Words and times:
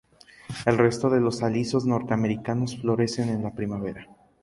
El 0.65 0.79
resto 0.79 1.11
de 1.11 1.21
alisos 1.45 1.85
norteamericanos 1.85 2.75
florecen 2.75 3.29
en 3.29 3.43
la 3.43 3.53
primavera. 3.53 4.07